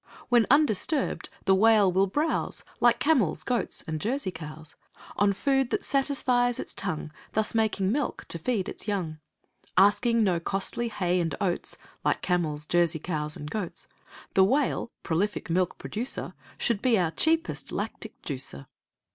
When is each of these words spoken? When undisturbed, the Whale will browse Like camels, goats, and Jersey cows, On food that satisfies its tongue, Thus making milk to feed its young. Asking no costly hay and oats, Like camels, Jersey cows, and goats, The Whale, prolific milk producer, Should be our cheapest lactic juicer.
When 0.29 0.47
undisturbed, 0.49 1.29
the 1.45 1.53
Whale 1.53 1.91
will 1.91 2.07
browse 2.07 2.63
Like 2.79 2.97
camels, 2.97 3.43
goats, 3.43 3.83
and 3.85 4.01
Jersey 4.01 4.31
cows, 4.31 4.73
On 5.15 5.31
food 5.31 5.69
that 5.69 5.85
satisfies 5.85 6.57
its 6.59 6.73
tongue, 6.73 7.11
Thus 7.33 7.53
making 7.53 7.91
milk 7.91 8.25
to 8.29 8.39
feed 8.39 8.67
its 8.67 8.87
young. 8.87 9.19
Asking 9.77 10.23
no 10.23 10.39
costly 10.39 10.89
hay 10.89 11.19
and 11.21 11.35
oats, 11.39 11.77
Like 12.03 12.23
camels, 12.23 12.65
Jersey 12.65 12.97
cows, 12.97 13.37
and 13.37 13.51
goats, 13.51 13.87
The 14.33 14.43
Whale, 14.43 14.89
prolific 15.03 15.51
milk 15.51 15.77
producer, 15.77 16.33
Should 16.57 16.81
be 16.81 16.97
our 16.97 17.11
cheapest 17.11 17.71
lactic 17.71 18.19
juicer. 18.23 18.65